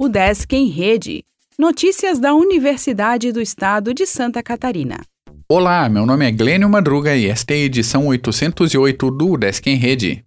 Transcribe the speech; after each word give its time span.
O 0.00 0.08
Desk 0.08 0.54
em 0.54 0.68
Rede. 0.68 1.24
Notícias 1.58 2.20
da 2.20 2.32
Universidade 2.32 3.32
do 3.32 3.40
Estado 3.40 3.92
de 3.92 4.06
Santa 4.06 4.40
Catarina. 4.44 5.00
Olá, 5.48 5.88
meu 5.88 6.06
nome 6.06 6.24
é 6.24 6.30
Glênio 6.30 6.68
Madruga 6.68 7.16
e 7.16 7.26
esta 7.26 7.52
é 7.52 7.56
a 7.56 7.60
edição 7.62 8.06
808 8.06 9.10
do 9.10 9.36
Desk 9.36 9.66
em 9.66 9.74
Rede. 9.74 10.22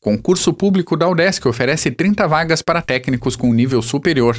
Concurso 0.00 0.54
público 0.54 0.96
da 0.96 1.08
UDESC 1.08 1.48
oferece 1.48 1.90
30 1.90 2.28
vagas 2.28 2.62
para 2.62 2.80
técnicos 2.80 3.34
com 3.34 3.52
nível 3.52 3.82
superior. 3.82 4.36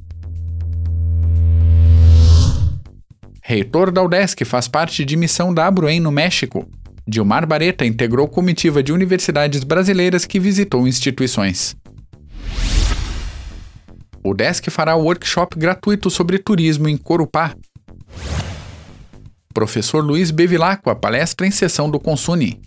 Reitor 3.42 3.90
da 3.90 4.00
UDESC 4.00 4.44
faz 4.44 4.68
parte 4.68 5.04
de 5.04 5.16
missão 5.16 5.52
da 5.52 5.66
Abruen 5.66 5.98
no 5.98 6.12
México. 6.12 6.68
Dilmar 7.06 7.47
Bareta 7.47 7.84
integrou 7.84 8.28
comitiva 8.28 8.83
de 8.83 8.92
universidades 8.92 9.64
brasileiras 9.64 10.25
que 10.25 10.39
visitou 10.39 10.86
instituições. 10.86 11.77
O 14.25 14.33
Desk 14.33 14.70
fará 14.70 14.94
workshop 14.94 15.59
gratuito 15.59 16.09
sobre 16.09 16.39
turismo 16.39 16.89
em 16.89 16.97
Corupá. 16.97 17.55
Professor 19.53 20.03
Luiz 20.03 20.31
Bevilacqua 20.31 20.94
palestra 20.94 21.47
em 21.47 21.50
sessão 21.50 21.91
do 21.91 21.98
Consune. 21.98 22.61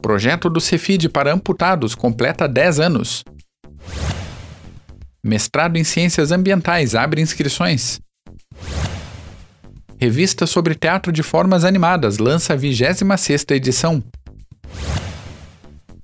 Projeto 0.00 0.48
do 0.48 0.60
Cefid 0.60 1.08
para 1.10 1.32
amputados 1.32 1.94
completa 1.94 2.48
10 2.48 2.80
anos. 2.80 3.24
Mestrado 5.22 5.76
em 5.76 5.84
Ciências 5.84 6.32
Ambientais 6.32 6.94
abre 6.94 7.20
inscrições. 7.20 8.00
Revista 10.00 10.46
sobre 10.46 10.76
Teatro 10.76 11.10
de 11.10 11.24
Formas 11.24 11.64
Animadas 11.64 12.18
lança 12.18 12.54
a 12.54 12.56
26ª 12.56 13.56
edição. 13.56 14.00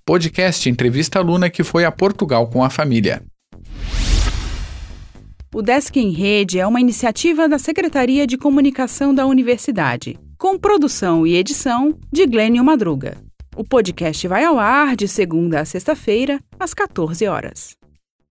Podcast 0.05 0.69
entrevista 0.69 1.21
aluna 1.21 1.49
que 1.49 1.63
foi 1.63 1.85
a 1.85 1.93
Portugal 1.93 2.49
com 2.49 2.65
a 2.65 2.69
família. 2.69 3.23
O 5.55 5.63
Desk 5.63 5.97
em 5.97 6.11
Rede 6.11 6.59
é 6.59 6.67
uma 6.67 6.81
iniciativa 6.81 7.49
da 7.49 7.57
Secretaria 7.57 8.27
de 8.27 8.37
Comunicação 8.37 9.15
da 9.15 9.25
Universidade, 9.27 10.19
com 10.37 10.59
produção 10.59 11.25
e 11.25 11.37
edição 11.37 11.97
de 12.13 12.27
Glênio 12.27 12.65
Madruga. 12.65 13.17
O 13.57 13.63
podcast 13.63 14.27
vai 14.27 14.45
ao 14.45 14.59
ar 14.59 14.97
de 14.97 15.07
segunda 15.07 15.61
a 15.61 15.65
sexta-feira, 15.65 16.41
às 16.59 16.75
14 16.75 17.29
horas. 17.29 17.77